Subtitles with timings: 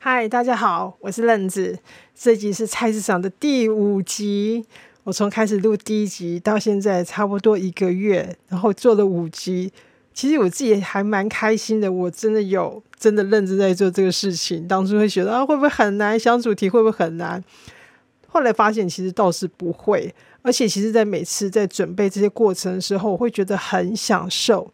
[0.00, 1.76] 嗨，大家好，我是愣子。
[2.14, 4.64] 这集是菜市场的第五集。
[5.02, 9.72] 我从开始录第一集到现在差不多一个月，然后做了五集。
[10.14, 11.90] 其实我自己还蛮开心的。
[11.90, 14.68] 我真的有真的认真在做这个事情。
[14.68, 16.16] 当初会觉得啊，会不会很难？
[16.16, 17.42] 想主题会不会很难？
[18.28, 20.14] 后来发现其实倒是不会。
[20.42, 24.70] 而且其实，在每次在准备这些过程的时候，我会觉得很享受。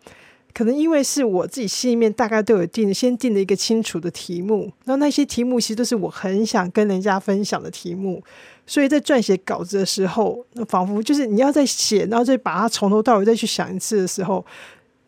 [0.55, 8.22] 可能因为是我自己心里面大概都有定，先定了一个清楚的题目，然后那些题目其实都是我很想跟人家分享的题目，
[8.64, 14.46] 所以在撰写稿子的时候，那仿佛就是你要在写，然后再把它从头到尾再去想一次的时候，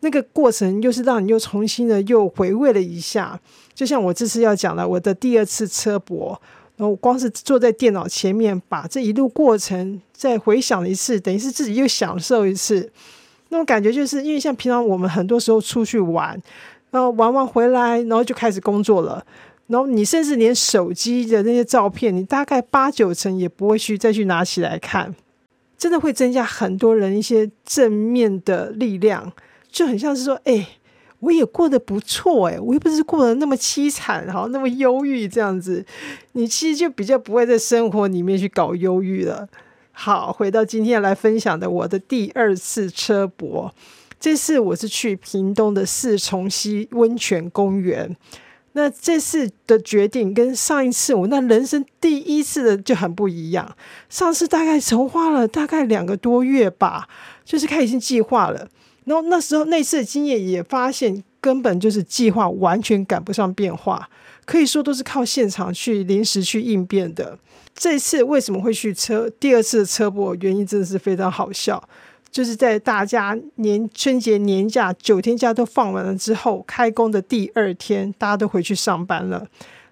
[0.01, 3.39] 那个过程又是让你又重新的又回味了一下。
[3.73, 6.37] 就像我这次要讲的，我的第二次车博，
[6.75, 12.91] 然后光是坐在电脑前面，把这一路过程再回想一次，等于是自己又享受一次。
[13.49, 16.39] 那种感觉就是因为像平常我们很多时候出去玩，
[16.91, 19.25] 然后玩完回来，然后就开始工作了，
[19.67, 25.15] 然后你甚至连手机的那些照片，你大概八九成也不会去再去拿起来看，
[25.77, 29.31] 真的会增加很多人一些正面的力量，
[29.71, 30.67] 就很像是说，哎，
[31.19, 35.85] 我也过得不错，哎，我又不是过得那么凄惨，哈，那么忧郁这样子，
[36.33, 39.47] 你其实就比较不会在生活里面去搞忧郁了。
[39.99, 43.73] 好，回到今天来分享的我的第二次车博，
[44.19, 48.15] 这次我是去屏东的四重溪温泉公园。
[48.73, 53.75] 那这次的决定跟上一次我那人生第一次的就很不一样。
[54.07, 57.09] 上次大概筹划了大概两个多月吧，
[57.43, 58.69] 就是开始计划了。
[59.05, 64.07] 然后那时候那次的经验也发现，根本就是计划完全赶不上变化，
[64.45, 67.39] 可以说都是靠现场去临时去应变的。
[67.79, 70.33] 这次为什么会去车第二次的车播？
[70.37, 71.81] 原因真的是非常好笑，
[72.31, 79.47] 就是在大家年春节年假九天假都放完了之后，开工的第二天，大家都回去上班了。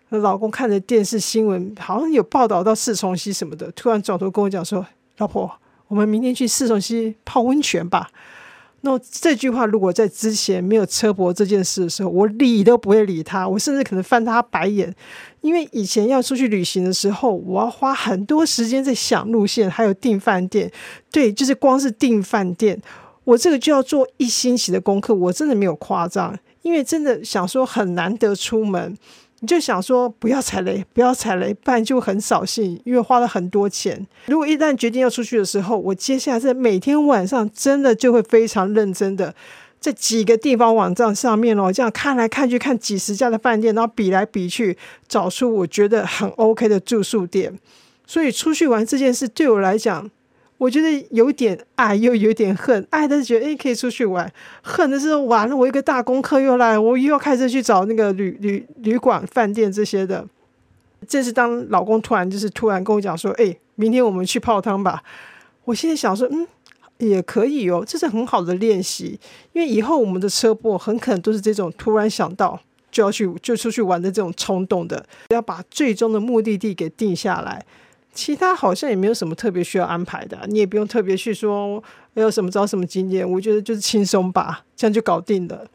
[0.10, 4.84] 老公看着电视新闻，好像有报道到四重溪什么的，突然转头跟我讲说
[5.18, 5.52] ：“老婆，
[5.88, 8.10] 我们明天去四重溪泡温泉吧。”
[8.86, 14.94] 那这句话如果在之前没有车博这件事的时候，我理都不会理他，我甚至可能翻他白眼，
[15.42, 20.72] 因为以前要出去旅行的时候，我要花很多时间在想路线，还有订饭店。
[21.12, 22.80] 对，就是光是订饭店，
[23.24, 28.96] 我这个就要做一星期的功课，我真的没有夸张，因为真的想说很难得出门。
[29.42, 34.08] 你就想说不要踩雷，不要踩雷，不然就很扫兴，因为花了很多钱。
[34.28, 39.36] 如果一旦决定要出去的时候，我接下来在每天晚上真的就会非常认真的，
[39.80, 47.60] 在几个地方网站上面哦，这样看来看去看几十家的饭店，然后比来比去，找出我觉得很 OK 的住宿店。
[48.08, 50.10] 所以出去玩这件事对我来讲。
[50.58, 52.88] 我觉得有点爱，又有点恨。
[52.90, 54.26] 爱的是觉得诶可以出去玩；
[54.62, 60.26] 恨的是完了，我一个大功课又来，我又要开车去找那个旅旅旅馆、饭店这些的。
[61.08, 65.04] 这是当老公突然就是突然跟我讲说：“哎，明天我们去泡汤吧。”
[65.66, 66.48] 我现在想说，嗯，
[67.00, 69.20] 也可以哦，这是很好的练习，
[69.52, 77.64] 因为以后我们的车播很可能都是这种突然想到就要去就出去玩的这种冲动的，要把最终的目的地给定下来。
[78.16, 81.84] 其他好像也没有什么特别需要安排的，你也不用特别去说
[82.14, 85.68] 有什么找什么经验，我觉得就是轻松吧，这样就搞定了。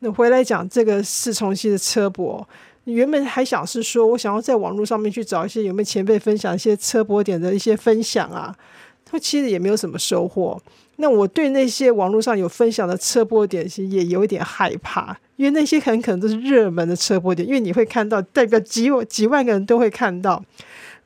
[0.00, 2.46] 那回来讲这个四重溪的车博，
[2.84, 8.54] 你原本还想是说我想要在网络上面去找一些有没有前辈分享一些车博点的一些分享啊，
[9.04, 10.60] 他其实也没有什么收获。
[10.96, 20.44] 那我对那些网络上有分享的车播点，其实也有一点害怕，因为那些很可能都是热门的车播点，因为你会看到代表几几万个人都会看到。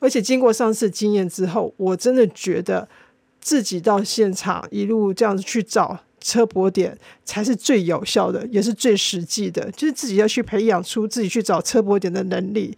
[0.03, 2.85] 而且经过上次经验之后，我真的觉得
[3.39, 9.71] 自己到现场一路这样子去找车博点才是最有效的，也是最实际的。
[9.71, 12.77] 就是自己要去培养出自己去找车博点的能力。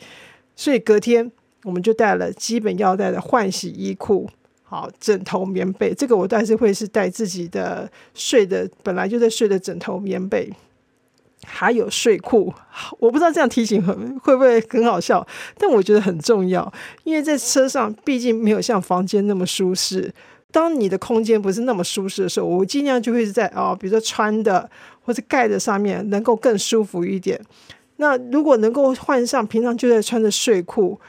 [0.56, 1.32] 所以隔天
[1.64, 4.30] 我们就带了基本要带的换洗衣裤，
[4.62, 5.96] 好枕头、棉被。
[5.96, 10.54] 这个我还是会是带自己的睡的，本来就在睡的枕头、棉被。
[11.46, 12.54] 还有睡裤，
[13.00, 15.26] 我不知道这样提醒很会不会很好笑，
[15.58, 16.72] 但我觉得很重要，
[17.04, 20.12] 因为在车上毕竟没有像房间那么舒适。
[20.52, 24.70] 当你的空间不是那么舒适的时候，我尽量就会在哦，比如说穿的
[25.02, 27.40] 或者盖的上面能够更舒服一点。
[27.98, 31.00] 那如果能够换上平常就在穿的睡裤，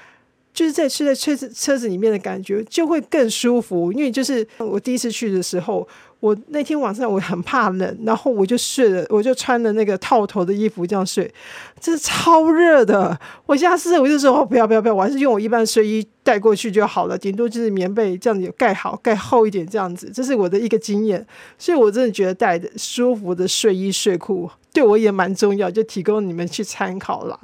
[0.52, 3.92] 就是在睡在车子车子里面的感觉就会更舒服。
[3.92, 5.86] 因为就是我第一次去的时候。
[6.20, 11.32] 我那天晚上我很怕冷，然后我就睡了，我就穿了那个套头的衣服这样睡，
[11.78, 13.18] 这是超热的。
[13.44, 21.24] 我下次我就说哦不要不要不要，我还是用我一般睡衣带过去就好了，顶多就是棉被这样子盖好盖厚一点这样子，这是我的一个经验。
[21.58, 27.38] 所以我真的觉得带的舒服的睡衣睡裤对我也蛮重要，就提供你们去参考啦。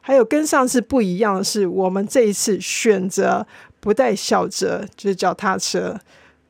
[0.00, 3.46] 还有跟上次不一样的是，我们这一次选择
[3.78, 5.96] 不带小折，就是脚踏车，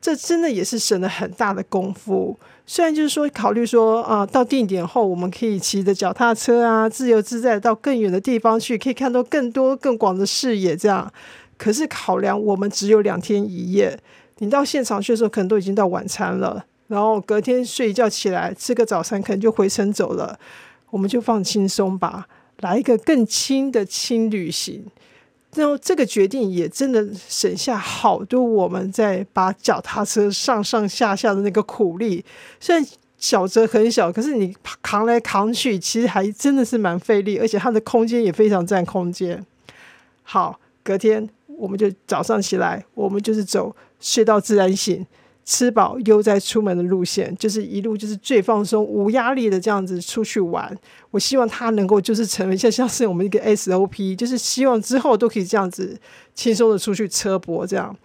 [0.01, 2.37] 这真的也是省了很大的功夫。
[2.65, 11.11] 虽然就是说考虑说啊，到定点后我们可以骑着脚踏车啊，自由自在到更远的地方去，可以看到更多更广的视野，这样。
[11.57, 13.99] 可是考量我们只有两天一夜，
[14.39, 20.39] 你到现场去的时候，可能都已经到晚餐了，然后隔天睡一觉起来吃个早餐，可能就回程走了。
[20.89, 22.27] 我们就放轻松吧，
[22.61, 24.85] 来一个更轻的轻旅行。
[25.55, 32.23] 然后这个决定也真的省下好多我们在把脚踏车上上下下的那个苦力。
[32.59, 32.85] 虽然
[33.17, 39.45] 小车很小，可是你扛来扛去，其实还真的是蛮费力，而且它的空间也非常占空间。
[40.23, 41.29] 好，隔天。
[41.57, 45.05] 我们就早上起来，我们就是走睡到自然醒，
[45.43, 50.77] 吃饱悠哉出门的路线，就是一路就是最放松、无压力的这样子出去玩。
[51.09, 55.97] 我希望他能够就是成为像 像是我们一个 SOP，就是希望之后都可以这样子
[56.33, 57.95] 轻松的出去车博这样。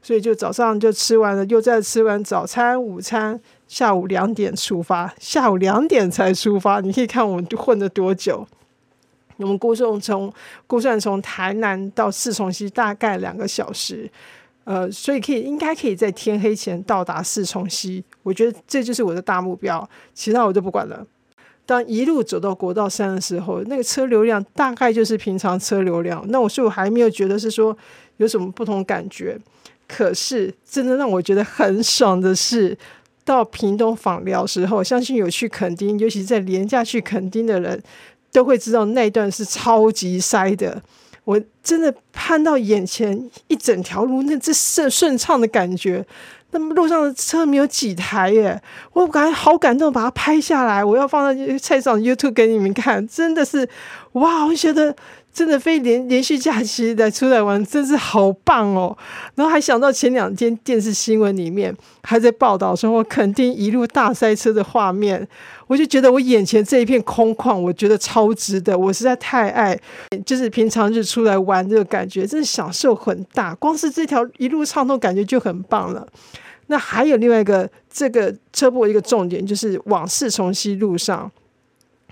[0.00, 6.80] 所以就早上就吃完了，又再吃完早餐、午餐，下午两点出发，下午两点才出发。
[6.80, 8.46] 你可以看我们混了多久。
[9.38, 10.32] 我们估算从
[10.66, 14.08] 估算从台南到四重溪大概两个小时，
[14.64, 18.02] 呃，所以可以应该可以在天黑前到达四重溪。
[18.22, 21.06] 我觉得这就是我的大目标，其他我都不管了。
[21.66, 26.24] 当一路走到国道三的时候，那个车流量大概就是平常车流量。
[26.28, 27.76] 那我是我还没有觉得是说
[28.16, 29.38] 有什么不同感觉。
[29.86, 32.76] 可是真的让我觉得很爽的是，
[33.24, 37.82] 到屏东访寮时候，相信有去垦丁，尤其在廉价去垦丁的人。
[38.32, 40.82] 都会知道那段是超级塞的，
[41.24, 46.04] 我真的看到眼前一整条路，那这顺顺畅的感觉。
[46.50, 48.62] 那么路上的车没有几台耶，
[48.92, 53.68] 我感觉好感动，把它拍下来，我要放在菜场 YouTube 给你们看，真的是
[54.12, 54.94] 哇，我觉得。
[55.34, 58.96] 真的非连连续假期来出来玩，真是好棒哦！
[59.34, 65.26] 然后还想到前两天电视新闻里面还在报道说，我肯定一路大塞车的画面，
[65.66, 68.78] 我就觉得我眼前这一片空旷，我觉得超值的。
[68.78, 69.76] 我实在太爱，
[70.24, 73.52] 就是平常日出来玩这个感觉，真的享受很大。
[73.56, 76.06] 光是这条一路畅通，感觉就很棒了。
[76.68, 81.28] 那还有另外一个这个车部一个重点，就是往四重西路上。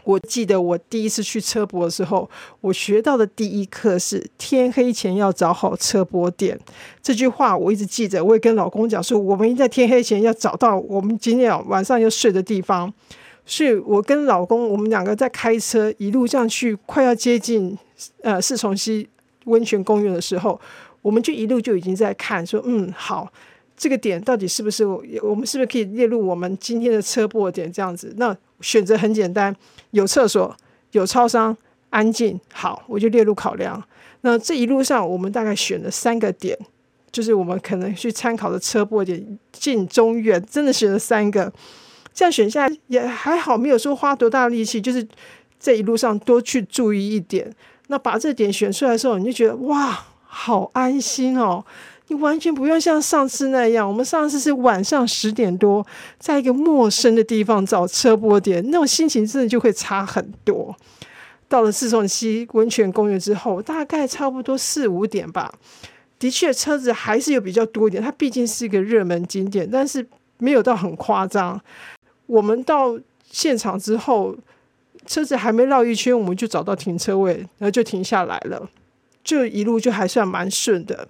[0.04, 2.28] 我记得我第一次去车博的时候，
[2.60, 6.58] 我学到的第一课是天黑前要找好车博点。
[7.00, 12.92] 这句话我一直记着，我也跟老公讲说，我们在天黑前要找到我们今天晚上要睡的地方。
[13.44, 17.76] 所以我跟老公，我们两个在开车一路这样去，快要接近
[18.22, 19.08] 呃四重溪
[19.46, 20.60] 温泉公园的时候，
[21.02, 23.32] 我们就一路就已经在看，说嗯好，
[23.76, 28.14] 这个点到底是不是我们是不是可以列入我们今天的车博点这样子？
[28.16, 29.54] 那选择很简单。
[29.90, 30.56] 有厕所，
[30.92, 31.54] 有超商，
[31.90, 33.82] 安静，好，我就列入考量。
[34.22, 36.56] 那这一路上，我们大概选了三个点，
[37.10, 41.52] 就是我们可能去参考的车播点，近、中、远，真的选了三个。
[42.14, 45.06] 这样选下来也还好，没有说花多大力气，就是
[45.58, 47.54] 这一路上多去注意一点。
[47.88, 51.64] 那把这点选出来的时候，你就觉得哇，好安心哦。
[52.12, 55.84] 你完全不用像上次那样，我们上次是晚上十点多，
[56.18, 60.76] 在一个陌生的地方找车播点，那种心情真的就会差很多。
[61.48, 65.54] 到了四重溪温泉公园之后，大概差不多四五点吧，
[66.18, 71.58] 的确车子还是有比较多一点，它毕竟是一个热门景点，但是没有到很夸张。
[72.26, 72.98] 我们到
[73.30, 74.36] 现场之后，
[75.06, 78.68] 车子还没绕一圈，我们就找到停车位，然后就停下来了，
[79.24, 81.08] 就一路就还算蛮顺的。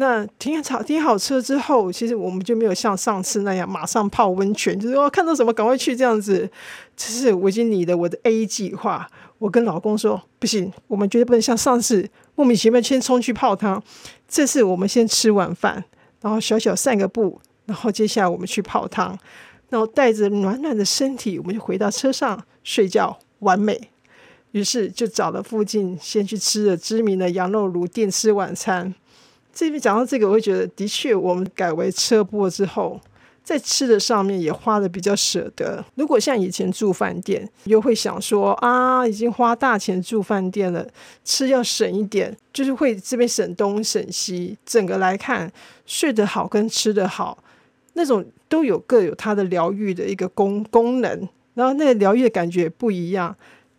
[0.00, 6.48] 那停好停好车之后，其实我们就没有像上次那样马上泡温泉，就是说看到什么赶快去这样子。
[6.96, 9.10] 这是我已经拟的我的 A 计划。
[9.38, 13.82] 我跟老公说不行，我们绝对不能像上次莫名其妙先冲去泡汤。
[14.28, 15.84] 这次我们先吃晚饭，
[16.20, 19.18] 然后小小散个步，然后接下来我们去泡汤，
[19.68, 23.90] 然后带着暖暖的身体，我们就回到车上睡觉，完美。
[24.52, 28.94] 于是就找了附近先去吃了知名的羊肉炉店吃晚餐。
[29.58, 33.00] 这边讲到这个，我会觉得的确，我们改为车播之后，
[33.42, 35.84] 在吃的上面也花的比较舍得。
[35.96, 40.86] 如果像以前住饭店，又会想说啊，已经花大钱住饭店了，
[41.24, 44.56] 吃要省一点，就是会这边省东省西。
[44.64, 45.50] 整个来看，
[45.84, 47.36] 睡得好跟吃得好，
[47.94, 53.34] 那种都有各有它的疗愈的一个功功能，然后那个疗愈的感觉不一样。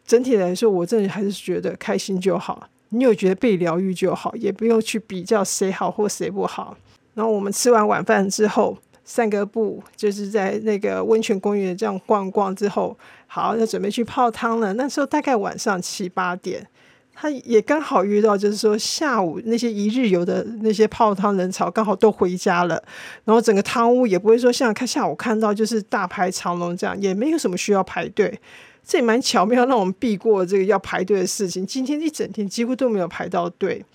[0.06, 2.68] 整体来说，我真的还是觉得开心就好。
[2.90, 6.76] 你有觉得被疗愈就好，也不用去比较谁好或谁不好。
[7.14, 14.74] 然后我们吃完晚饭之后，散个步，就是在那个温泉公园这样逛逛之后，好，要准备去泡汤了。
[14.74, 16.66] 那时候大概晚上七八点，
[17.14, 22.82] 他也刚好遇到，就是说下午那些一日游的那些泡汤人潮刚好都回家了，
[23.26, 28.40] 然后整个汤屋也不会说像看下午看到就是大排长龙这样，也没有什么需要排队，
[28.90, 31.64] 这也蛮巧妙，让我们避过这个要排队的事情。
[31.64, 33.86] 今天一整天几乎都没有排到队。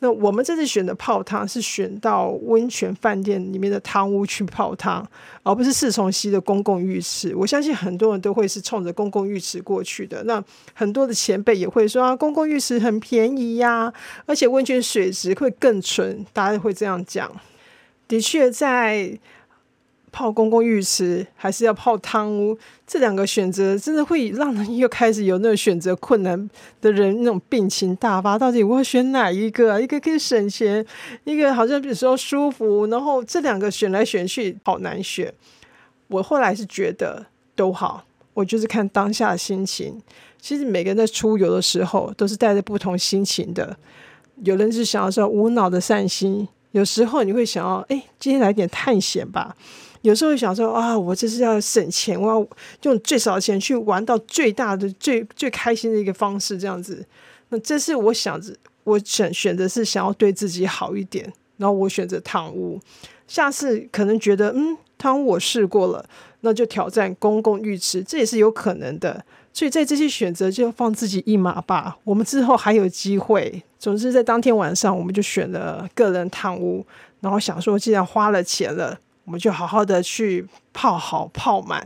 [0.00, 5.02] 那我们这次选的泡汤是选到温泉饭店里面的汤屋去泡汤，
[5.42, 7.34] 而不是四重溪的公共浴池。
[7.34, 10.22] 我相信很多人都会是冲着公共浴池过去的。
[10.24, 13.90] 那很多的前辈也会说啊，公共浴池很便宜呀，
[14.26, 17.32] 而且温泉水质会更纯，大家会这样讲。
[18.06, 19.18] 的确，在
[20.16, 22.56] 泡公共浴池还是要泡汤屋，
[22.86, 26.48] 这两个选择真的会让人又开始有那种选择困难
[26.80, 28.38] 的人那种病情大发。
[28.38, 29.76] 到底我要选哪一个？
[29.78, 30.82] 一个可以省钱，
[31.24, 35.30] 一个好像比如说舒服，然后这两个选来选去好难选。
[36.08, 40.00] 我后来是觉得都好，我就是看当下心情。
[40.40, 43.76] 其实每个人在出游的时候都是带着不同心情的。
[44.44, 49.54] 有人是想要说无脑的散心，有时候你会想要哎，今天来点探险吧。
[50.06, 52.46] 有时候想说啊，我这是要省钱，我要
[52.82, 57.04] 用最少的钱去玩到最大的、最最开心的一个方式，这样子。
[57.48, 62.80] 那这是我想着，我选选择是想要对自己好一点，然后我选择躺屋。
[63.26, 66.08] 下次可能觉得嗯，汤屋我试过了，
[66.42, 69.24] 那就挑战公共浴池，这也是有可能的。
[69.52, 73.60] 所以在这些选择就放自己一马吧，我们之后还有机会。
[73.80, 76.86] 总之在当天晚上，我们就选了个人汤屋，
[77.18, 78.96] 然后想说，既然花了钱了。
[79.26, 81.84] 我们就好好的去泡好泡满，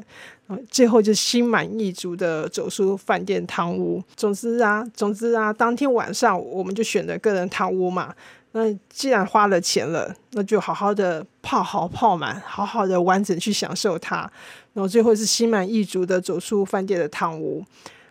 [0.70, 4.02] 最后就心满意足的走出饭店汤屋。
[4.14, 8.14] 总之啊，总之啊，当天晚上我们就选了个人汤屋嘛。
[8.52, 14.30] 那既然花了钱了，那就好好的泡好泡满，好好的完整去享受它。
[14.75, 17.64] 然后最后是心满意足的走出饭店的汤屋。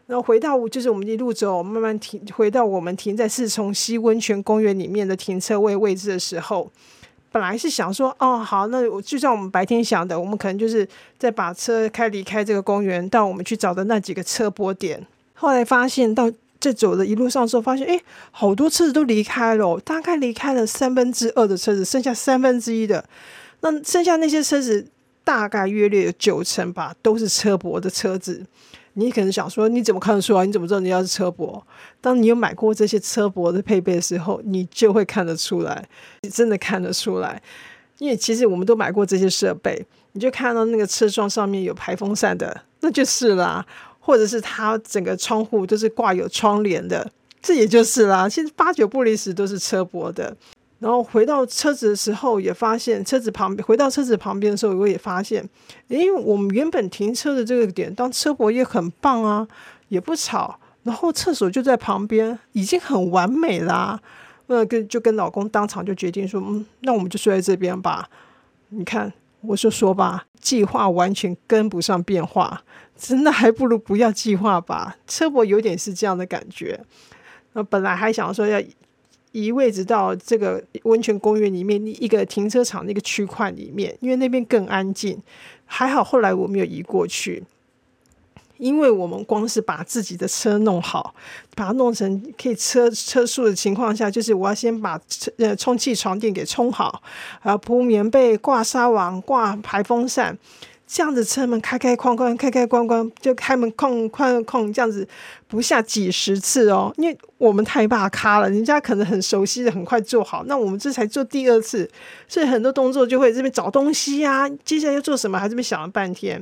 [0.08, 6.72] 然后回到就是我们一路走，慢慢停，回到我们停在四重溪温泉公园里面的停车位位置的时候。
[7.32, 15.06] 本来是想说，哦，好，那我就像我们白天想的，我们可能就是在把车开离开这个公园，到我们去找的那几个车泊点。
[15.36, 23.06] 后来发现，到在走的一路上的时候，发现，哎，好多车子都离开了，大概离开了三分之二的车子，剩下三分之一的，
[23.62, 24.86] 那剩下那些车子
[25.24, 28.44] 大概约略有九成吧，都是车泊的车子。
[28.94, 30.46] 你可能想说，你怎么看得出来？
[30.46, 31.66] 你怎么知道你要是车博？
[32.02, 35.88] 当你有买过这些车博的配备的时候，你就会看得出来，
[36.22, 37.42] 你真的看得出来。
[37.98, 43.62] 因为其实我们都买过这些设备，你就看到那个车窗上面有排风扇的，那就是啦；
[44.00, 48.28] 或者是它整个窗户都是挂有窗帘的，这也就是啦。
[48.30, 50.36] 其实八九不离十都是车博的。
[50.80, 53.66] 然后回到车子的时候，也发现车子旁边。
[53.66, 55.48] 回到车子旁边的时候，我也发现，
[55.90, 59.46] 因为我们原本停车的这个点，当车博也很棒啊，
[59.90, 60.58] 也不吵。
[60.84, 64.00] 然后厕所就在旁边，已经很完美啦。
[64.48, 68.10] 那跟就跟老公当场就决定说，嗯，那我们就睡在这边吧。
[68.70, 72.64] 你看，我就说吧，计划完全跟不上变化，
[72.96, 74.96] 真的还不如不要计划吧。
[75.06, 76.80] 车博有点是这样的感觉。
[77.52, 78.62] 那本来还想说要。
[79.32, 85.22] 移位置到这个温泉公园里面一个停车场那个区块里面，因为那边更安静。
[85.66, 87.44] 还好后来我没有移过去，
[88.58, 91.14] 因为我们光是把自己的车弄好，
[91.56, 95.00] 把它弄成可以车车速的情况下，就是我要先把
[95.38, 97.04] 呃充气床垫给充好，
[97.44, 100.36] 然后铺棉被、挂纱网、挂排风扇。
[100.92, 105.08] 这样子车门开开关关，开开关关就开门空空空，这样子
[105.50, 111.90] 不下几十次哦，因为我们太怕卡了，人家可能很熟悉的，很快做好，那我们这才做第二次，
[112.28, 116.42] 所以很多动作就会这边找东西呀，接下来要做什么，还这边想了半天。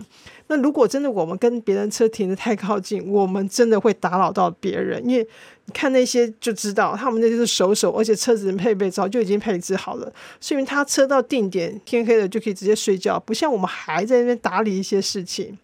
[0.50, 5.28] 那如果真的我们跟别人车停的太靠近，我们真的会打扰到别人，因为。
[5.70, 10.10] 你看那些就知道，他们那些是熟手，而且车子配备早就已经配置好了，
[10.40, 15.58] 说明他车到定点，天黑了就可以直接睡觉，不像我们还在那边打理一些事情。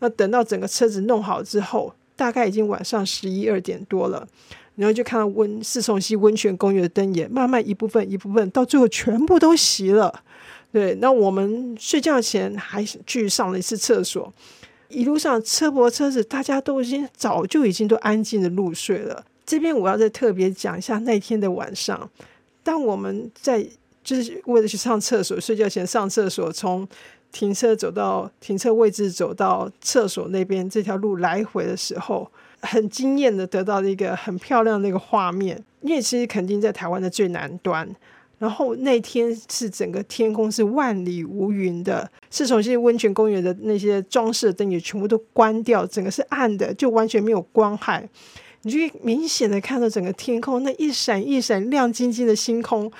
[0.00, 4.26] 那等到整个车子弄好之后，大概已经晚上十一二点多了，
[4.74, 10.22] 然后就看到温四重溪温泉公园的灯也慢慢一部分一部分，到最后全部都熄了。
[10.72, 14.32] 对，那我们睡觉前还去上了一次厕所。
[14.88, 19.24] 一路上车泊车子大家都已经早就已经都安静的入睡了。
[19.44, 22.08] 这边我要再特别讲一下那天的晚上，
[22.62, 23.66] 当我们在
[24.04, 26.86] 就是为了去上厕所，睡觉前上厕所，从
[27.36, 32.26] 停车走到停车位置，走到厕所那边这条路来回的时候，
[32.62, 35.62] 很惊艳的得到了一个很漂亮的一个画面。
[35.82, 37.86] 因为其实肯定在台湾的最南端，
[38.38, 48.08] 然后那天是整个天空是万里无云的，是从这些温泉公园的那些装饰灯也全部都关掉，整个是暗的，就完全没有光害。
[48.62, 52.90] 你就明显的看到整个天空那一闪一闪亮晶晶的星空，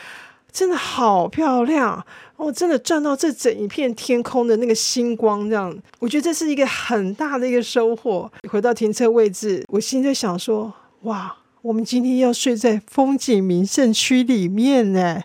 [0.52, 2.05] 真的好漂亮
[2.37, 2.52] 哦！
[2.52, 8.31] 真的赚到这整一片天空的那个星光，这样我觉得这是一个很大的一个收获。
[8.49, 11.37] 回到停车位置，我心在想说：哇！
[11.62, 15.21] 我们今天要睡在风景名胜区里面呢。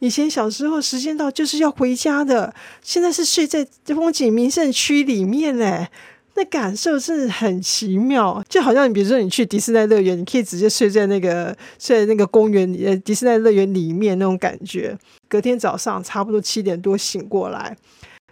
[0.00, 2.52] 以前小时候时间到就是要回家的，
[2.82, 5.86] 现在是睡在风景名胜区里面呢。
[6.34, 14.96] 那感受真的很奇妙，就好像你比如说你去迪士尼乐园，你可以直接睡在那个睡在那个公园呃迪士尼乐园里面那种感觉。
[15.28, 17.76] 隔天早上差不多七点多醒过来，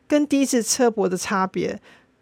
[0.06, 1.80] 跟第一次车泊的差别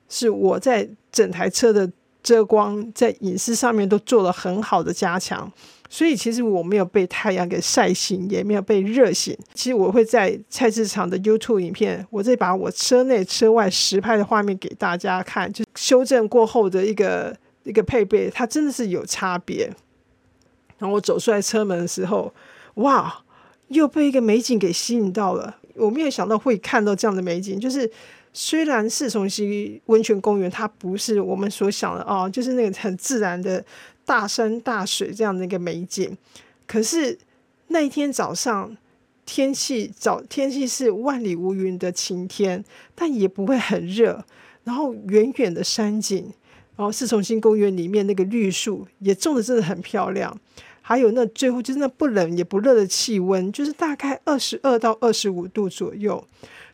[0.09, 1.91] 是我在整台车的。
[2.23, 5.51] 遮光在隐私上面都做了很好的加强，
[5.89, 9.35] 所以其实我没有被太阳给晒醒，也没有被热醒。
[9.55, 19.69] 其实我会在菜市场的 YouTube 影片，我再把我车内车外实拍的画面给大家看，就修正过后的一个一个配备，它真的是有差别。
[20.79, 22.33] 然后我走出来车门的时候，
[22.75, 23.25] 哇，
[23.69, 25.57] 又被一个美景给吸引到了。
[25.75, 27.91] 我没有想到会看到这样的美景，就是。
[28.33, 33.65] 虽然四重溪温泉公园它不是我们所想的哦，就是那个很自然的
[34.05, 36.17] 大山大水这样的一个美景，
[36.65, 37.19] 可是
[37.67, 38.77] 那一天早上
[39.27, 44.25] 天气早天气是万里无云的晴天，但也不会很热。
[44.65, 46.33] 然后远远的山景，
[46.77, 50.37] 然后四重溪公园里面那个绿树也种的真的很漂亮，
[50.83, 56.25] 还有那最后就是那不冷也不热的气温，就是大概二十二到二十五度左右。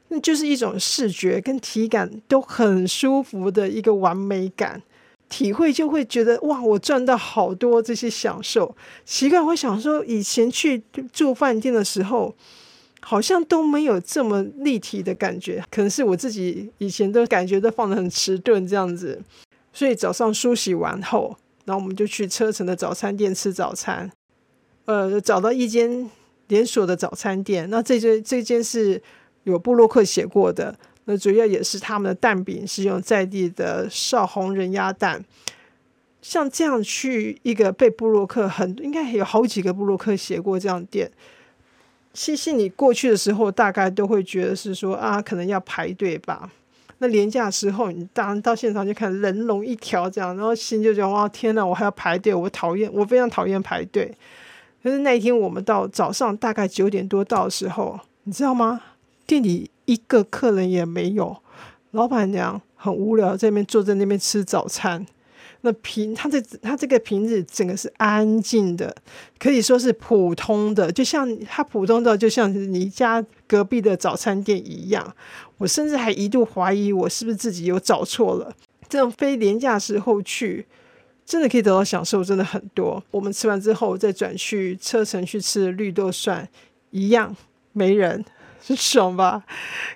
[0.08, 4.80] 那就是一种视觉跟体感都很舒服的一个完美感，
[5.28, 8.76] 体会就会觉得哇，我赚到好多这些享受。
[9.04, 10.80] 习惯会想说，以前去
[11.12, 12.32] 住饭店的时候，
[13.08, 19.22] 好像都没有这么立体的感觉，可能是我自己以前都感觉都放的很迟钝这样子。
[19.72, 24.10] 所以早上梳洗完后，然后我们就去车城的早餐店吃早餐。
[24.86, 26.10] 呃，找到一间
[26.48, 29.00] 连锁的早餐店，那这间这间是。
[29.46, 35.24] 有布洛克写过的，那主要也是他们的蛋饼是用在地的少红人鸭蛋。
[36.20, 41.08] 像这样去一个被布洛克很应该有好几个布洛克写过这样店，
[42.16, 46.50] 西西你过去的时候大概都会觉得是说啊，可能要排队吧。
[46.98, 54.10] 那廉价时候你当然到现场就看人龙一条这样，然后心就觉得哇天哪，我还要排队，我讨厌，我非常讨厌排队。
[54.82, 58.80] 可是那一天我们到早上大概九点多到的时候，你知道吗？
[59.26, 61.36] 店里一个客人也没有，
[61.90, 65.04] 老板娘很无聊，在那边坐在那边吃早餐。
[65.62, 68.94] 那平他这他这个平日整个是安静的，
[69.38, 75.14] 可以说是普通的，就像他普通的，就像你家隔壁的早餐店一样。
[75.58, 78.54] 我甚至还一度怀疑我是不是自己有找错了。
[78.88, 80.66] 这种非廉价时候去，
[81.24, 83.02] 真的可以得到享受，真的很多。
[83.10, 86.48] 我们吃完之后再转去车城去吃绿豆蒜，
[86.90, 87.34] 一样
[87.72, 88.24] 没人。
[88.74, 89.44] 爽吧，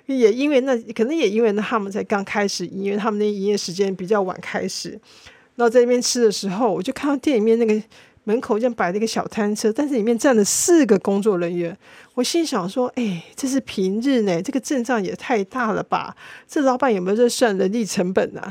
[0.05, 4.97] 也因为那可能也因为那他们才刚开始，因为他们那营业时间比较晚开始。
[5.61, 7.79] 然后在那边吃的时候，我就看到店里面那个
[8.23, 11.77] 门口这样摆了一个小摊车，但是里面站了四个工作人员。
[12.15, 16.15] 我心想说：“哎，这是平日呢，这个阵仗也太大了吧？
[16.47, 18.41] 这老板有没有在算人力成本呢？”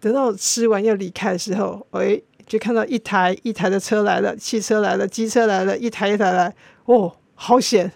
[0.00, 6.54] 等到吃完要离开的时候，哎，就看到一台一台的车来了，汽车来了，机车来了，一台一台来，
[6.86, 7.92] 哦，好险！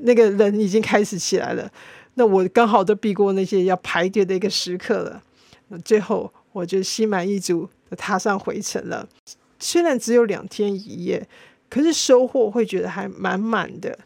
[0.00, 1.70] 那个人已经开始起来了，
[2.14, 5.22] 那我刚好都避过那些要排队的一个时刻了。
[5.84, 9.08] 最后我就心满意足的踏上回程了。
[9.58, 11.26] 虽然只有两天一夜，
[11.68, 13.98] 可是收获会觉得还满满的。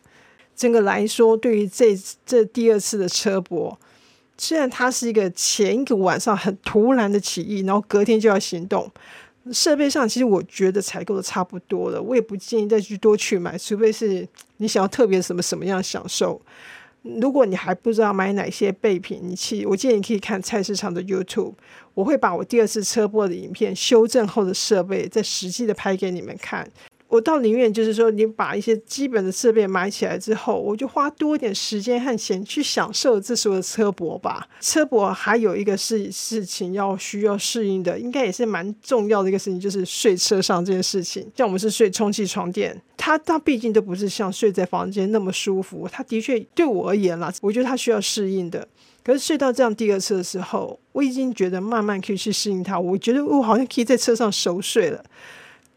[0.57, 3.79] 整个来说，对于这这第二次的车博，
[4.39, 8.91] 虽然它是一个前一个晚上很突然的起义，然后隔天就要行动。
[9.53, 14.27] 设备上，其实我觉得采购的差不多了，我也不建议再去多去买，除非是
[14.57, 16.41] 你想要特别什么什么样享受。
[17.05, 21.53] 如果你还不知道买哪些备品，仪器，我建议你可以看菜市场的 YouTube，
[21.93, 26.67] 我会把我第二次车播的影片修正后的设备再实际的拍给你们看。
[27.15, 34.49] 我倒宁愿就是说，你把一些基本的设备买起来之后，我就花多一点时间和钱去享受这所有的车博吧。
[34.61, 41.25] 车博还有一个事事情要需要适应的，应该也是蛮重要的一个事情，就是睡车上这件事情。
[41.37, 45.89] 像我们是睡充气床垫，它它毕竟都不是像睡在房间那么舒服。
[45.89, 48.67] 它的确对我而言啦，我觉得它需要适应的。
[49.05, 52.77] 可是睡到这样第二次的时候，我已经觉得慢慢可以去适应它。
[52.77, 55.05] 我觉得我好像可以在车上熟睡了。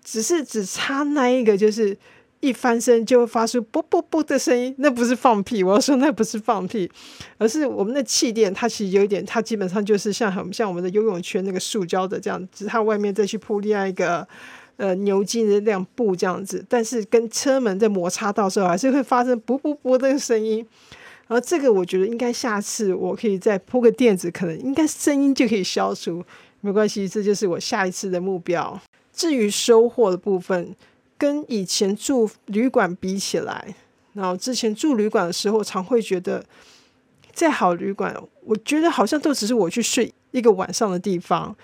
[0.10, 1.96] 只是只差那一个，就是
[2.40, 5.62] 一翻身就会发出啵啵啵的声音，那不是放屁。
[5.62, 6.90] 我要说那不是放屁，
[7.38, 14.26] 而是我们的气垫，它其实有一点，它基本上就是像很像我们的游泳圈那个塑胶的这样，只是它外面再去铺另外一个
[14.78, 20.66] 呃牛筋的辆布这样子，但是跟车门在摩擦到时候，还是会发生啵啵啵的声音。
[21.28, 26.24] 然后这个我觉得应该下次我可以再铺个垫子，可能应该声音就可以消除。
[26.62, 28.80] 没关系，这就是我下一次的目标。
[29.18, 30.76] 至于收获的部分，
[31.18, 33.74] 跟以前住旅馆比起来，
[34.14, 36.46] 然后之前住旅馆的时候，常会觉得
[37.34, 41.56] 再好旅馆，我觉得好像都只是我去睡一个晚上的地方，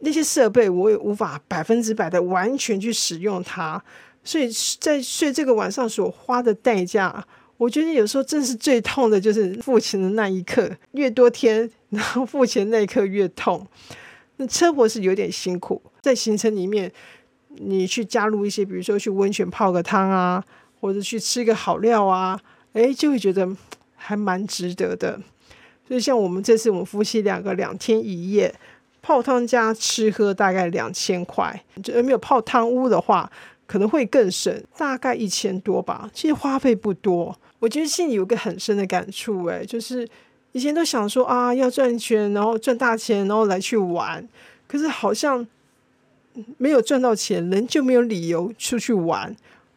[0.00, 3.80] 那些设备我也无法百分之百的完全去使用它，
[4.24, 7.24] 所以在睡这个晚上所花的代价。
[7.58, 13.64] 我觉得有时候真是最痛的，就是付钱的那一刻，越多天，然后付钱那一刻越痛。
[14.48, 16.90] 车博是有点辛苦，在行程里面，
[17.48, 20.42] 你去加入一些，比如说去温泉泡个汤啊，
[20.80, 22.40] 或者去吃个好料啊，
[22.72, 23.48] 诶，就会觉得
[23.94, 25.20] 还蛮值得的。
[25.86, 28.54] 所以像我们这次，我们夫妻两个两天一夜
[29.02, 31.62] 泡汤加吃喝，大概两千块。
[31.82, 33.30] 就没有泡汤屋的话，
[33.66, 36.08] 可能会更省，大概一千多吧。
[36.14, 37.36] 其实花费不多。
[37.58, 40.08] 我觉得心里有个很深的感触，诶，就是
[40.52, 44.26] 以前都想说啊，要赚钱，然后赚大钱，然后来去玩，
[44.66, 45.46] 可是好像
[46.58, 49.34] 没有赚到钱，人就没有理由出去玩，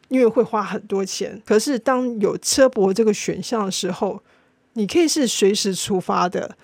[0.10, 1.42] 因为会花很多钱。
[1.46, 4.22] 可是当有车博这个选项的时候，
[4.74, 6.58] 你可以是随时出发的，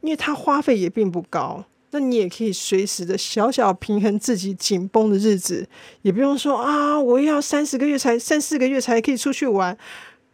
[0.00, 5.68] 因为它花费也并不高，那你也可以随时的小小平衡自己紧绷的日子，
[6.02, 9.76] 也不用说啊，我要三十个月才三四个月才可以出去玩。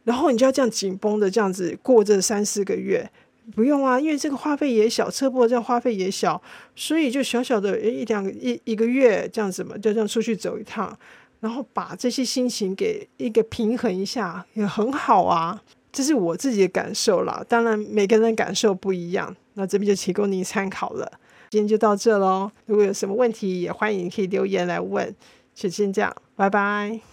[0.04, 3.08] 然后你就要这样紧绷的这样子过这三四个月，
[3.54, 6.40] 不用啊，因为这个花费也小，车博这样花费也小，
[6.74, 10.96] 所以就小小的一两个一一个月这样子嘛，就这样出去走一趟，
[11.40, 15.60] 然后把这些心情给一个平衡一下，也很好啊。
[15.92, 21.10] 这是我自己的感受啦，当然每个人感受不一样，那这边就提供您参考了。
[21.50, 25.12] 今天就到这喽，如果有什么问题，也欢迎可以留言来问。
[25.52, 27.09] 就先这样，拜拜。